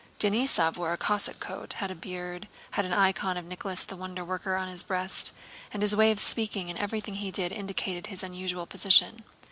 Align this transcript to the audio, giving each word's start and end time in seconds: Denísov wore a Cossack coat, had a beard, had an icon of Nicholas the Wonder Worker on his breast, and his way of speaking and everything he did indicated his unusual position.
Denísov 0.19 0.77
wore 0.77 0.93
a 0.93 0.97
Cossack 0.97 1.39
coat, 1.39 1.73
had 1.73 1.91
a 1.91 1.93
beard, 1.95 2.47
had 2.71 2.85
an 2.85 2.91
icon 2.93 3.37
of 3.37 3.45
Nicholas 3.45 3.83
the 3.83 3.95
Wonder 3.95 4.25
Worker 4.25 4.55
on 4.55 4.67
his 4.67 4.81
breast, 4.81 5.31
and 5.71 5.83
his 5.83 5.95
way 5.95 6.09
of 6.09 6.19
speaking 6.19 6.71
and 6.71 6.79
everything 6.79 7.13
he 7.13 7.29
did 7.29 7.51
indicated 7.51 8.07
his 8.07 8.23
unusual 8.23 8.65
position. 8.65 9.23